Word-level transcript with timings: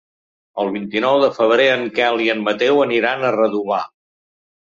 El 0.61 0.69
vint-i-nou 0.77 1.17
de 1.23 1.27
febrer 1.35 1.67
en 1.73 1.83
Quel 1.99 2.23
i 2.23 2.29
en 2.35 2.41
Mateu 2.47 2.81
aniran 2.87 3.27
a 3.27 3.31
Redovà. 3.37 3.79